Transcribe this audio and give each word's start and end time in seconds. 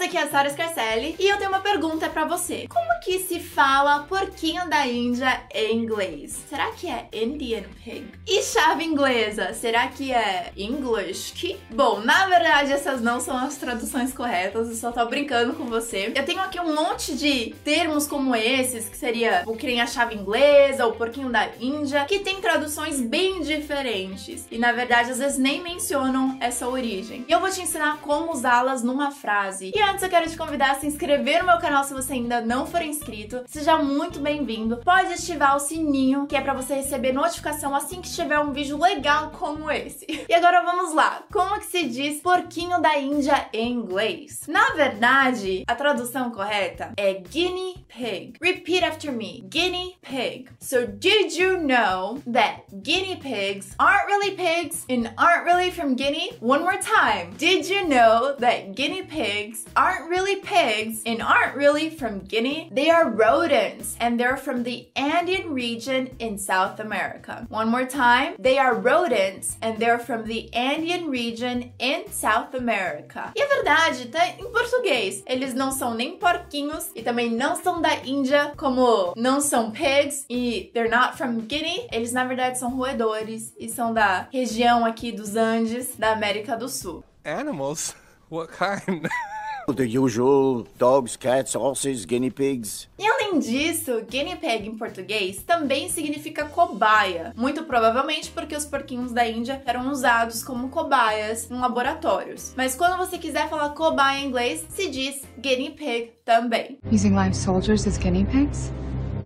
Essa 0.00 0.08
aqui 0.08 0.16
é 0.16 0.22
a 0.22 0.30
Sara 0.30 0.48
Scarcelli 0.48 1.14
e 1.18 1.28
eu 1.28 1.36
tenho 1.36 1.50
uma 1.50 1.60
pergunta 1.60 2.08
para 2.08 2.24
você. 2.24 2.66
Como 2.70 3.00
que 3.00 3.18
se 3.18 3.38
fala 3.38 4.04
porquinho 4.04 4.66
da 4.66 4.86
Índia 4.86 5.42
em 5.52 5.76
inglês? 5.76 6.42
Será 6.48 6.70
que 6.70 6.88
é 6.88 7.06
Indian 7.12 7.64
Pig? 7.84 8.06
E 8.26 8.42
chave 8.42 8.82
inglesa? 8.82 9.52
Será 9.52 9.88
que 9.88 10.10
é 10.10 10.52
English 10.56 11.34
Key? 11.34 11.58
Bom, 11.68 12.00
na 12.00 12.26
verdade 12.28 12.72
essas 12.72 13.02
não 13.02 13.20
são 13.20 13.36
as 13.36 13.58
traduções 13.58 14.14
corretas, 14.14 14.70
eu 14.70 14.74
só 14.74 14.90
tô 14.90 15.04
brincando 15.04 15.52
com 15.52 15.66
você. 15.66 16.10
Eu 16.16 16.24
tenho 16.24 16.40
aqui 16.40 16.58
um 16.58 16.74
monte 16.74 17.14
de 17.14 17.54
termos 17.62 18.06
como 18.06 18.34
esses, 18.34 18.88
que 18.88 18.96
seria 18.96 19.42
o 19.46 19.54
que 19.54 19.78
a 19.78 19.86
chave 19.86 20.14
inglesa, 20.14 20.86
o 20.86 20.92
porquinho 20.92 21.28
da 21.28 21.46
Índia, 21.60 22.06
que 22.06 22.20
tem 22.20 22.40
traduções 22.40 22.98
bem 23.02 23.42
diferentes. 23.42 24.46
E 24.50 24.56
na 24.56 24.72
verdade 24.72 25.10
às 25.10 25.18
vezes 25.18 25.36
nem 25.36 25.62
mencionam 25.62 26.38
essa 26.40 26.66
origem. 26.66 27.26
E 27.28 27.32
eu 27.32 27.38
vou 27.38 27.50
te 27.50 27.60
ensinar 27.60 27.98
como 27.98 28.32
usá-las 28.32 28.82
numa 28.82 29.10
frase. 29.10 29.72
E 29.74 29.89
antes 29.90 30.04
eu 30.04 30.08
quero 30.08 30.30
te 30.30 30.36
convidar 30.36 30.70
a 30.70 30.74
se 30.76 30.86
inscrever 30.86 31.40
no 31.40 31.46
meu 31.46 31.58
canal 31.58 31.82
se 31.82 31.92
você 31.92 32.12
ainda 32.12 32.40
não 32.40 32.64
for 32.64 32.80
inscrito. 32.80 33.42
Seja 33.46 33.76
muito 33.76 34.20
bem-vindo. 34.20 34.76
Pode 34.84 35.12
ativar 35.12 35.56
o 35.56 35.58
sininho, 35.58 36.28
que 36.28 36.36
é 36.36 36.40
para 36.40 36.54
você 36.54 36.74
receber 36.74 37.12
notificação 37.12 37.74
assim 37.74 38.00
que 38.00 38.08
tiver 38.08 38.38
um 38.38 38.52
vídeo 38.52 38.78
legal 38.78 39.30
como 39.32 39.70
esse. 39.70 40.06
E 40.30 40.34
agora 40.34 40.62
vamos 40.62 40.94
lá. 40.94 41.24
Como 41.32 41.58
que 41.58 41.66
se 41.66 41.88
diz 41.88 42.20
porquinho 42.20 42.80
da 42.80 42.96
Índia 42.96 43.48
em 43.52 43.72
inglês? 43.72 44.42
Na 44.46 44.74
verdade, 44.74 45.64
a 45.66 45.74
tradução 45.74 46.30
correta 46.30 46.92
é 46.96 47.14
guinea 47.14 47.74
pig. 47.88 48.34
Repeat 48.40 48.84
after 48.84 49.10
me. 49.10 49.42
Guinea 49.48 49.94
pig. 50.02 50.48
So 50.60 50.86
did 50.86 51.36
you 51.36 51.58
know 51.58 52.22
that 52.32 52.62
guinea 52.82 53.16
pigs 53.16 53.74
aren't 53.76 54.06
really 54.06 54.36
pigs 54.36 54.84
and 54.88 55.12
aren't 55.18 55.46
really 55.46 55.72
from 55.72 55.96
Guinea? 55.96 56.30
One 56.40 56.60
more 56.60 56.78
time. 56.78 57.32
Did 57.36 57.68
you 57.68 57.88
know 57.88 58.36
that 58.38 58.76
guinea 58.76 59.02
pigs 59.02 59.64
aren't 59.80 60.10
really 60.10 60.36
pigs 60.36 61.02
and 61.06 61.22
aren't 61.22 61.56
really 61.56 61.88
from 61.88 62.18
Guinea? 62.20 62.68
They 62.70 62.90
are 62.90 63.08
rodents 63.08 63.96
and 63.98 64.20
they're 64.20 64.36
from 64.36 64.62
the 64.62 64.88
Andean 64.94 65.54
region 65.54 66.10
in 66.18 66.36
South 66.36 66.80
America. 66.80 67.46
One 67.48 67.70
more 67.70 67.86
time. 67.86 68.34
They 68.38 68.58
are 68.58 68.74
rodents 68.74 69.56
and 69.62 69.78
they're 69.78 69.98
from 69.98 70.24
the 70.24 70.50
Andean 70.52 71.08
region 71.08 71.72
in 71.78 72.04
South 72.10 72.52
America. 72.54 73.32
E 73.34 73.42
a 73.42 73.46
verdade 73.46 74.08
tá 74.08 74.26
em 74.38 74.52
português. 74.52 75.22
Eles 75.26 75.54
não 75.54 75.72
são 75.72 75.94
nem 75.94 76.18
porquinhos 76.18 76.90
e 76.94 77.02
também 77.02 77.30
não 77.30 77.56
são 77.56 77.80
da 77.80 77.94
Índia, 78.04 78.52
como 78.58 79.14
não 79.16 79.40
são 79.40 79.70
pigs 79.70 80.26
e 80.28 80.70
they're 80.74 80.90
not 80.90 81.16
from 81.16 81.38
Guinea. 81.46 81.88
Eles 81.90 82.12
na 82.12 82.24
verdade 82.24 82.58
são 82.58 82.76
roedores 82.76 83.54
e 83.58 83.66
são 83.66 83.94
da 83.94 84.28
região 84.30 84.84
aqui 84.84 85.10
dos 85.10 85.36
Andes 85.36 85.96
da 85.96 86.12
América 86.12 86.54
do 86.54 86.68
Sul. 86.68 87.02
Animals? 87.24 87.94
What 88.30 88.52
kind? 88.52 89.08
The 89.74 89.98
usual 89.98 90.66
dogs, 90.78 91.16
cats, 91.16 91.54
horses, 91.54 92.04
guinea 92.04 92.30
pigs. 92.30 92.88
E 92.98 93.06
além 93.06 93.38
disso, 93.38 94.02
guinea 94.08 94.36
pig 94.36 94.66
em 94.66 94.76
português 94.76 95.42
também 95.42 95.88
significa 95.88 96.44
cobaia, 96.44 97.32
muito 97.36 97.62
provavelmente 97.64 98.30
porque 98.30 98.56
os 98.56 98.64
porquinhos 98.64 99.12
da 99.12 99.26
Índia 99.26 99.62
eram 99.64 99.90
usados 99.90 100.42
como 100.42 100.68
cobaias 100.68 101.50
em 101.50 101.58
laboratórios. 101.58 102.52
Mas 102.56 102.74
quando 102.74 102.98
você 102.98 103.18
quiser 103.18 103.48
falar 103.48 103.70
cobaia 103.70 104.20
em 104.20 104.26
inglês, 104.26 104.66
se 104.68 104.88
diz 104.88 105.22
guinea 105.38 105.70
pig 105.70 106.12
também. 106.24 106.78
Using 106.90 107.12
live 107.12 107.34
soldiers 107.34 107.86
as 107.86 107.96
guinea 107.96 108.26
pigs? 108.26 108.72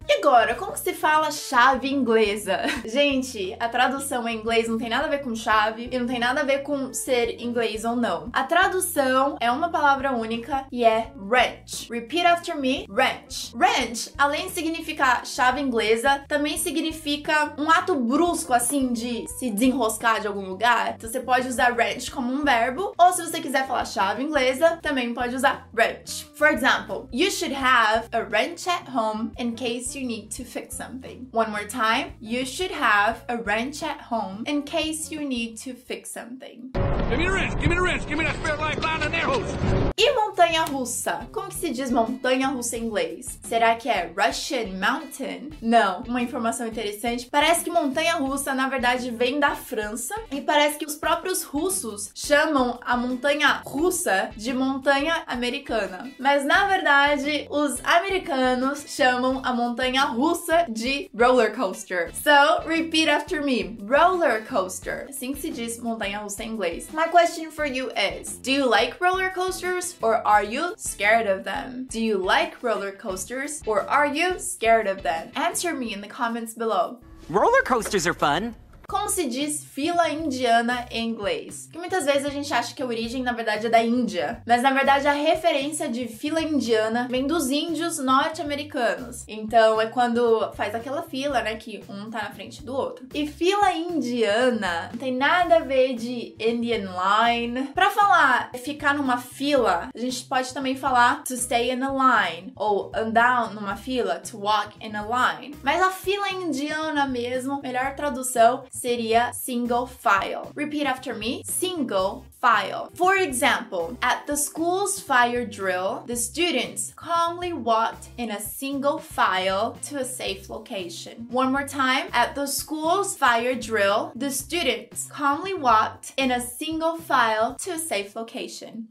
E 0.06 0.18
agora, 0.18 0.54
como 0.54 0.76
se 0.76 0.92
fala 0.92 1.30
chave 1.30 1.90
inglesa? 1.90 2.60
Gente, 2.84 3.56
a 3.58 3.68
tradução 3.70 4.28
em 4.28 4.36
inglês 4.36 4.68
não 4.68 4.76
tem 4.76 4.90
nada 4.90 5.06
a 5.06 5.10
ver 5.10 5.22
com 5.22 5.34
chave 5.34 5.88
e 5.90 5.98
não 5.98 6.06
tem 6.06 6.18
nada 6.18 6.42
a 6.42 6.44
ver 6.44 6.58
com 6.58 6.92
ser 6.92 7.40
inglês 7.40 7.86
ou 7.86 7.96
não. 7.96 8.28
A 8.30 8.44
tradução 8.44 9.38
é 9.40 9.50
uma 9.50 9.70
palavra 9.70 10.12
única 10.12 10.66
e 10.70 10.84
é 10.84 11.10
wrench. 11.16 11.90
Repeat 11.90 12.26
after 12.26 12.54
me, 12.54 12.86
wrench. 12.90 13.54
Wrench, 13.56 14.12
além 14.18 14.48
de 14.48 14.52
significar 14.52 15.24
chave 15.24 15.62
inglesa, 15.62 16.22
também 16.28 16.58
significa 16.58 17.54
um 17.56 17.70
ato 17.70 17.94
brusco, 17.94 18.52
assim, 18.52 18.92
de 18.92 19.26
se 19.26 19.50
desenroscar 19.50 20.20
de 20.20 20.26
algum 20.26 20.46
lugar. 20.46 20.96
Então 20.96 21.08
você 21.08 21.20
pode 21.20 21.48
usar 21.48 21.72
wrench 21.72 22.10
como 22.10 22.30
um 22.30 22.44
verbo, 22.44 22.92
ou 22.98 23.12
se 23.14 23.24
você 23.24 23.40
quiser 23.40 23.66
falar 23.66 23.86
chave 23.86 24.22
inglesa, 24.22 24.78
também 24.82 25.14
pode 25.14 25.34
usar 25.34 25.66
wrench. 25.74 26.26
For 26.34 26.48
example, 26.48 27.08
you 27.10 27.30
should 27.30 27.54
have 27.54 28.06
a 28.12 28.20
wrench 28.20 28.68
at 28.68 28.86
home 28.94 29.32
in 29.38 29.52
case 29.52 29.93
you 29.94 30.06
need 30.06 30.30
to 30.32 30.44
fix 30.44 30.76
something. 30.76 31.28
One 31.30 31.50
more 31.50 31.64
time, 31.64 32.12
you 32.20 32.44
should 32.44 32.70
have 32.70 33.24
a 33.28 33.36
wrench 33.36 33.82
at 33.82 34.00
home 34.00 34.44
in 34.46 34.62
case 34.62 35.10
you 35.10 35.24
need 35.24 35.56
to 35.58 35.74
fix 35.74 36.10
something. 36.10 36.70
Give 37.08 37.18
me 37.18 37.26
the 37.26 37.32
wrench, 37.32 37.60
give 37.60 37.68
me 37.68 37.76
the 37.76 37.82
wrench, 37.82 38.06
give 38.06 38.18
me 38.18 38.24
that 38.24 38.36
spare 38.36 38.56
lifeline 38.56 39.02
in 39.02 39.12
there, 39.12 39.26
host. 39.26 39.54
E 39.96 40.12
montanha 40.14 40.64
russa? 40.64 41.28
Como 41.32 41.48
que 41.48 41.54
se 41.54 41.70
diz 41.70 41.90
montanha 41.90 42.48
russa 42.48 42.76
em 42.76 42.84
inglês? 42.84 43.38
Será 43.44 43.76
que 43.76 43.88
é 43.88 44.10
Russian 44.16 44.76
mountain? 44.78 45.50
Não. 45.62 46.02
Uma 46.02 46.20
informação 46.20 46.66
interessante, 46.66 47.26
parece 47.30 47.62
que 47.62 47.70
montanha 47.70 48.16
russa 48.16 48.54
na 48.54 48.68
verdade 48.68 49.10
vem 49.10 49.38
da 49.38 49.54
França 49.54 50.14
e 50.32 50.40
parece 50.40 50.78
que 50.78 50.84
os 50.84 50.96
próprios 50.96 51.42
russos 51.44 52.10
chamam 52.14 52.80
a 52.84 52.96
montanha 52.96 53.62
russa 53.64 54.30
de 54.36 54.52
montanha 54.52 55.22
americana. 55.26 56.10
Mas 56.18 56.44
na 56.44 56.66
verdade, 56.66 57.46
os 57.50 57.80
americanos 57.84 58.84
chamam 58.88 59.40
a 59.44 59.52
montanha 59.52 59.83
russa 59.92 60.72
de 60.72 61.10
roller 61.14 61.50
coaster. 61.50 62.10
So, 62.12 62.62
repeat 62.66 63.08
after 63.08 63.42
me. 63.42 63.76
Roller 63.80 64.40
coaster. 64.42 65.06
Assim 65.08 65.34
que 65.34 65.40
se 65.40 65.50
diz 65.50 65.78
montanha 65.78 66.20
russa 66.20 66.44
em 66.44 66.52
inglês. 66.56 66.92
My 66.92 67.08
question 67.08 67.50
for 67.50 67.66
you 67.66 67.90
is, 67.90 68.36
do 68.42 68.52
you 68.52 68.68
like 68.68 69.00
roller 69.00 69.30
coasters 69.30 69.96
or 70.00 70.26
are 70.26 70.42
you 70.42 70.74
scared 70.76 71.26
of 71.26 71.44
them? 71.44 71.86
Do 71.90 72.00
you 72.00 72.18
like 72.18 72.62
roller 72.62 72.92
coasters 72.92 73.62
or 73.66 73.82
are 73.82 74.06
you 74.06 74.38
scared 74.38 74.86
of 74.86 75.02
them? 75.02 75.30
Answer 75.36 75.74
me 75.74 75.92
in 75.92 76.00
the 76.00 76.08
comments 76.08 76.54
below. 76.54 76.98
Roller 77.28 77.62
coasters 77.62 78.06
are 78.06 78.14
fun. 78.14 78.54
Como 78.88 79.08
se 79.08 79.26
diz 79.26 79.64
fila 79.64 80.08
indiana 80.08 80.86
em 80.90 81.08
inglês? 81.08 81.68
Que 81.72 81.78
muitas 81.78 82.04
vezes 82.04 82.24
a 82.24 82.30
gente 82.30 82.52
acha 82.52 82.74
que 82.74 82.82
a 82.82 82.86
origem, 82.86 83.22
na 83.22 83.32
verdade, 83.32 83.66
é 83.66 83.70
da 83.70 83.82
Índia. 83.82 84.42
Mas, 84.46 84.62
na 84.62 84.70
verdade, 84.70 85.06
a 85.06 85.12
referência 85.12 85.88
de 85.88 86.06
fila 86.06 86.40
indiana 86.40 87.06
vem 87.10 87.26
dos 87.26 87.50
índios 87.50 87.98
norte-americanos. 87.98 89.24
Então, 89.26 89.80
é 89.80 89.86
quando 89.86 90.50
faz 90.52 90.74
aquela 90.74 91.02
fila, 91.02 91.42
né? 91.42 91.56
Que 91.56 91.82
um 91.88 92.10
tá 92.10 92.22
na 92.22 92.30
frente 92.30 92.62
do 92.62 92.74
outro. 92.74 93.06
E 93.14 93.26
fila 93.26 93.72
indiana 93.72 94.88
não 94.92 94.98
tem 94.98 95.12
nada 95.12 95.56
a 95.56 95.60
ver 95.60 95.94
de 95.94 96.34
Indian 96.38 96.90
line. 96.90 97.68
Pra 97.74 97.90
falar 97.90 98.50
ficar 98.58 98.94
numa 98.94 99.18
fila, 99.18 99.88
a 99.94 99.98
gente 99.98 100.24
pode 100.24 100.52
também 100.52 100.76
falar 100.76 101.24
to 101.24 101.36
stay 101.36 101.72
in 101.72 101.82
a 101.82 101.90
line. 101.90 102.52
Ou 102.56 102.92
andar 102.94 103.52
numa 103.54 103.76
fila, 103.76 104.16
to 104.16 104.38
walk 104.38 104.76
in 104.80 104.94
a 104.94 105.02
line. 105.02 105.56
Mas 105.62 105.80
a 105.80 105.90
fila 105.90 106.30
indiana 106.30 107.06
mesmo, 107.06 107.60
melhor 107.62 107.94
tradução 107.94 108.64
seria 108.74 109.32
single 109.32 109.86
file. 109.86 110.50
Repeat 110.54 110.86
after 110.86 111.14
me. 111.14 111.42
Single 111.46 112.24
file. 112.40 112.90
For 112.94 113.16
example, 113.16 113.96
at 114.02 114.26
the 114.26 114.36
school's 114.36 115.00
fire 115.00 115.46
drill, 115.46 116.04
the 116.06 116.16
students 116.16 116.92
calmly 116.96 117.52
walked 117.52 118.08
in 118.18 118.30
a 118.30 118.40
single 118.40 118.98
file 118.98 119.78
to 119.84 119.98
a 119.98 120.04
safe 120.04 120.50
location. 120.50 121.26
One 121.30 121.52
more 121.52 121.66
time. 121.66 122.08
At 122.12 122.34
the 122.34 122.46
school's 122.46 123.16
fire 123.16 123.54
drill, 123.54 124.12
the 124.14 124.30
students 124.30 125.08
calmly 125.10 125.54
walked 125.54 126.12
in 126.16 126.30
a 126.30 126.40
single 126.40 126.96
file 126.98 127.56
to 127.60 127.72
a 127.72 127.78
safe 127.78 128.14
location. 128.16 128.88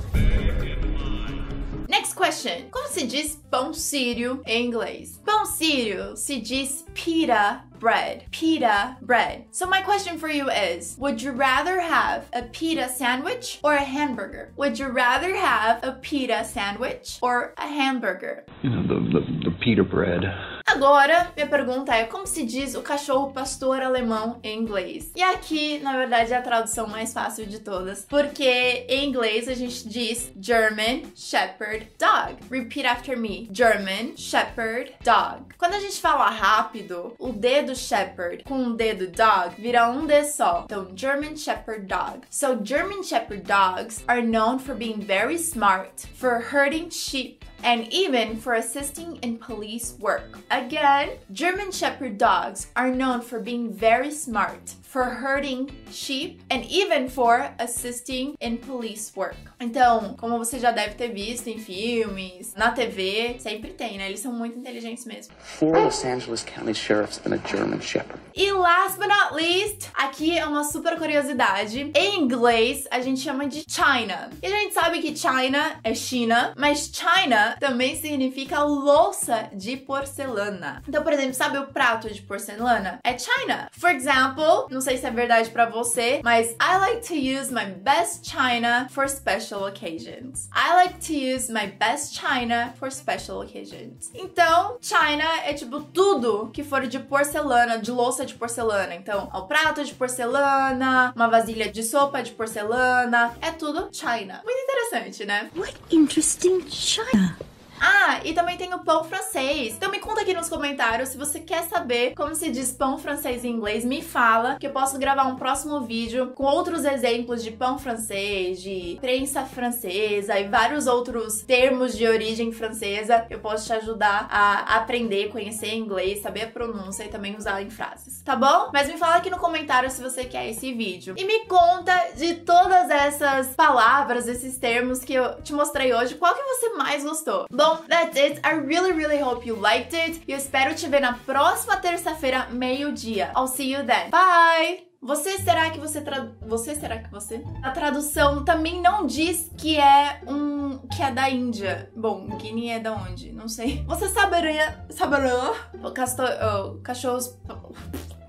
Next 2.13 2.43
question. 2.43 2.69
Como 2.69 2.87
se 2.89 3.07
diz 3.07 3.41
pão 3.49 3.73
sírio 3.73 4.41
em 4.45 4.67
inglês? 4.67 5.19
Pão 5.25 5.45
sírio 5.47 6.15
se 6.15 6.39
diz 6.39 6.85
pita 6.93 7.63
bread. 7.79 8.25
Pita 8.29 8.97
bread. 9.01 9.45
So 9.49 9.65
my 9.65 9.81
question 9.81 10.19
for 10.19 10.29
you 10.29 10.47
is, 10.49 10.95
would 10.99 11.19
you 11.21 11.31
rather 11.31 11.81
have 11.81 12.25
a 12.31 12.43
pita 12.43 12.87
sandwich 12.89 13.59
or 13.63 13.73
a 13.73 13.83
hamburger? 13.83 14.51
Would 14.57 14.77
you 14.77 14.89
rather 14.89 15.35
have 15.35 15.83
a 15.83 15.93
pita 15.93 16.45
sandwich 16.45 17.17
or 17.21 17.55
a 17.57 17.67
hamburger? 17.67 18.45
You 18.61 18.69
know, 18.69 18.83
the, 18.83 19.19
the, 19.19 19.49
the 19.49 19.55
pita 19.59 19.83
bread. 19.83 20.21
Agora, 20.65 21.31
minha 21.35 21.47
pergunta 21.47 21.93
é 21.93 22.05
como 22.05 22.25
se 22.25 22.45
diz 22.45 22.73
o 22.73 22.81
cachorro 22.81 23.31
pastor 23.31 23.81
alemão 23.81 24.39
em 24.41 24.59
inglês? 24.59 25.11
E 25.15 25.21
aqui, 25.21 25.79
na 25.79 25.95
verdade, 25.97 26.33
é 26.33 26.37
a 26.37 26.41
tradução 26.41 26.87
mais 26.87 27.13
fácil 27.13 27.45
de 27.45 27.59
todas, 27.59 28.05
porque 28.05 28.85
em 28.87 29.07
inglês 29.07 29.47
a 29.47 29.53
gente 29.53 29.87
diz 29.87 30.31
German 30.39 31.03
Shepherd 31.15 31.91
Dog. 31.99 32.37
Repeat 32.49 32.87
after 32.87 33.17
me. 33.17 33.49
German 33.51 34.15
Shepherd 34.15 34.93
Dog. 35.03 35.53
Quando 35.57 35.73
a 35.73 35.79
gente 35.79 35.99
fala 35.99 36.29
rápido, 36.29 37.13
o 37.19 37.33
dedo 37.33 37.75
shepherd 37.75 38.43
com 38.43 38.67
o 38.67 38.73
dedo 38.73 39.07
dog 39.07 39.55
vira 39.57 39.89
um 39.89 40.05
D 40.05 40.23
só. 40.23 40.63
Então, 40.65 40.87
German 40.95 41.35
Shepherd 41.35 41.85
Dog. 41.85 42.21
So, 42.29 42.59
German 42.63 43.03
Shepherd 43.03 43.43
dogs 43.43 44.03
are 44.07 44.21
known 44.21 44.59
for 44.59 44.75
being 44.75 45.01
very 45.01 45.35
smart, 45.35 46.07
for 46.15 46.39
herding 46.39 46.89
sheep 46.89 47.43
and 47.63 47.87
even 47.91 48.37
for 48.37 48.53
assisting 48.53 49.17
in 49.21 49.37
police 49.37 49.95
work. 49.99 50.39
Again, 50.51 51.11
German 51.31 51.71
Shepherd 51.71 52.17
dogs 52.17 52.67
are 52.75 52.91
known 52.91 53.21
for 53.21 53.39
being 53.39 53.73
very 53.73 54.11
smart, 54.11 54.75
for 54.81 55.05
herding 55.05 55.71
sheep, 55.89 56.41
and 56.51 56.65
even 56.65 57.09
for 57.09 57.49
assisting 57.59 58.35
in 58.41 58.57
police 58.57 59.11
work. 59.15 59.35
Então, 59.59 60.15
como 60.17 60.37
você 60.37 60.59
já 60.59 60.71
deve 60.71 60.95
ter 60.95 61.09
visto 61.09 61.47
em 61.47 61.57
filmes, 61.57 62.53
na 62.55 62.71
TV, 62.71 63.37
sempre 63.39 63.71
tem, 63.71 63.97
né? 63.97 64.07
Eles 64.07 64.19
são 64.19 64.31
muito 64.31 64.59
inteligentes 64.59 65.05
mesmo. 65.05 65.33
Four 65.39 65.79
Los 65.79 66.03
Angeles 66.03 66.43
County 66.43 66.73
sheriffs 66.73 67.21
and 67.25 67.33
a 67.33 67.39
German 67.47 67.81
Shepherd. 67.81 68.19
E 68.35 68.51
last 68.51 68.97
but 68.97 69.07
not 69.07 69.35
least, 69.35 69.89
aqui 69.93 70.37
é 70.37 70.45
uma 70.45 70.63
super 70.63 70.97
curiosidade. 70.97 71.91
Em 71.95 72.19
inglês, 72.19 72.85
a 72.91 72.99
gente 72.99 73.21
chama 73.21 73.47
de 73.47 73.63
China. 73.67 74.29
E 74.41 74.47
a 74.47 74.49
gente 74.49 74.73
sabe 74.73 75.01
que 75.01 75.15
China 75.15 75.79
é 75.83 75.93
China, 75.93 76.53
mas 76.57 76.91
China 76.93 77.52
também 77.59 77.95
significa 77.95 78.63
louça 78.63 79.49
de 79.53 79.77
porcelana. 79.77 80.81
Então, 80.87 81.03
por 81.03 81.13
exemplo, 81.13 81.33
sabe 81.33 81.57
o 81.57 81.67
prato 81.67 82.11
de 82.11 82.21
porcelana? 82.21 82.99
É 83.03 83.17
China. 83.17 83.69
For 83.71 83.91
example, 83.91 84.67
não 84.69 84.81
sei 84.81 84.97
se 84.97 85.05
é 85.05 85.11
verdade 85.11 85.49
pra 85.49 85.65
você, 85.65 86.21
mas 86.23 86.51
I 86.51 86.77
like 86.79 87.07
to 87.07 87.13
use 87.13 87.53
my 87.53 87.65
best 87.65 88.29
china 88.29 88.87
for 88.89 89.07
special 89.09 89.67
occasions. 89.67 90.49
I 90.53 90.73
like 90.75 90.95
to 91.07 91.13
use 91.13 91.51
my 91.51 91.67
best 91.67 92.15
china 92.19 92.73
for 92.79 92.91
special 92.91 93.41
occasions. 93.41 94.11
Então, 94.13 94.77
china 94.81 95.23
é 95.45 95.53
tipo 95.53 95.81
tudo 95.81 96.49
que 96.53 96.63
for 96.63 96.87
de 96.87 96.99
porcelana, 96.99 97.77
de 97.77 97.91
louça 97.91 98.25
de 98.25 98.33
porcelana. 98.33 98.95
Então, 98.95 99.29
o 99.33 99.43
prato 99.43 99.83
de 99.83 99.93
porcelana, 99.93 101.13
uma 101.15 101.27
vasilha 101.27 101.71
de 101.71 101.83
sopa 101.83 102.21
de 102.21 102.31
porcelana, 102.31 103.35
é 103.41 103.51
tudo 103.51 103.89
china. 103.91 104.41
Muito 104.43 104.59
interessante, 104.59 105.25
né? 105.25 105.49
What 105.55 105.75
interesting 105.91 106.61
China. 106.69 107.37
Ah, 107.85 108.21
e 108.23 108.31
também 108.31 108.55
tem 108.55 108.73
o 108.73 108.79
pão 108.79 109.03
francês. 109.03 109.73
Então 109.73 109.91
me 109.91 109.99
conta 109.99 110.21
aqui 110.21 110.33
nos 110.33 110.47
comentários 110.47 111.09
se 111.09 111.17
você 111.17 111.41
quer 111.41 111.63
saber 111.63 112.13
como 112.15 112.33
se 112.33 112.49
diz 112.49 112.71
pão 112.71 112.97
francês 112.97 113.43
em 113.43 113.49
inglês, 113.49 113.83
me 113.83 114.01
fala 114.01 114.55
que 114.57 114.65
eu 114.65 114.71
posso 114.71 114.97
gravar 114.97 115.25
um 115.25 115.35
próximo 115.35 115.81
vídeo 115.81 116.27
com 116.27 116.45
outros 116.45 116.85
exemplos 116.85 117.43
de 117.43 117.51
pão 117.51 117.77
francês, 117.77 118.61
de 118.61 118.97
prensa 119.01 119.43
francesa 119.43 120.39
e 120.39 120.47
vários 120.47 120.87
outros 120.87 121.41
termos 121.41 121.97
de 121.97 122.07
origem 122.07 122.53
francesa. 122.53 123.25
Eu 123.29 123.39
posso 123.39 123.65
te 123.65 123.73
ajudar 123.73 124.27
a 124.31 124.77
aprender, 124.77 125.29
conhecer 125.29 125.73
inglês, 125.75 126.21
saber 126.21 126.43
a 126.43 126.47
pronúncia 126.47 127.03
e 127.03 127.09
também 127.09 127.35
usar 127.35 127.61
em 127.61 127.69
frases, 127.69 128.21
tá 128.21 128.35
bom? 128.35 128.69
Mas 128.71 128.87
me 128.87 128.97
fala 128.97 129.17
aqui 129.17 129.29
no 129.29 129.39
comentário 129.39 129.91
se 129.91 130.01
você 130.01 130.23
quer 130.23 130.49
esse 130.49 130.73
vídeo. 130.73 131.15
E 131.17 131.25
me 131.25 131.45
conta 131.47 132.11
de 132.15 132.35
todas 132.35 132.89
essas 132.89 133.47
palavras, 133.55 134.25
esses 134.25 134.57
termos 134.57 134.99
que 134.99 135.13
eu 135.13 135.41
te 135.41 135.51
mostrei 135.51 135.93
hoje, 135.93 136.15
qual 136.15 136.33
que 136.33 136.43
você 136.43 136.69
mais 136.75 137.03
gostou? 137.03 137.45
Bom, 137.51 137.72
that's 137.87 138.17
it. 138.17 138.39
I 138.43 138.53
really, 138.53 138.91
really 138.91 139.19
hope 139.19 139.45
you 139.45 139.55
liked 139.55 139.93
it. 139.93 140.21
E 140.27 140.31
eu 140.31 140.37
espero 140.37 140.73
te 140.75 140.87
ver 140.87 141.01
na 141.01 141.13
próxima 141.13 141.77
terça-feira, 141.77 142.47
meio-dia. 142.51 143.31
I'll 143.35 143.47
see 143.47 143.73
you 143.73 143.83
then. 143.85 144.09
Bye! 144.09 144.93
Você 145.01 145.37
será 145.39 145.69
que 145.69 145.79
você 145.79 145.99
tra... 145.99 146.31
você 146.41 146.75
será 146.75 146.97
que 146.97 147.11
você? 147.11 147.43
A 147.61 147.71
tradução 147.71 148.45
também 148.45 148.81
não 148.81 149.05
diz 149.05 149.51
que 149.57 149.77
é 149.77 150.21
um 150.25 150.77
que 150.87 151.03
é 151.03 151.11
da 151.11 151.29
Índia. 151.29 151.91
Bom, 151.93 152.25
Guiné 152.37 152.75
é 152.75 152.79
da 152.79 152.93
onde? 152.93 153.33
Não 153.33 153.49
sei. 153.49 153.83
Você 153.85 154.07
saberia 154.07 154.85
saberá? 154.89 155.53
O 155.83 155.91
castor, 155.91 156.29
oh, 156.41 156.81
cachorros 156.81 157.37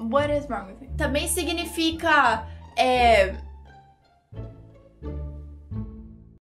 What 0.00 0.36
is 0.36 0.46
wrong 0.48 0.66
with 0.66 0.80
me? 0.80 0.88
Também 0.96 1.28
significa 1.28 2.44
é 2.76 3.36